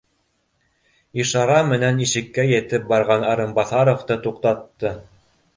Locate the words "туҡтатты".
4.27-4.97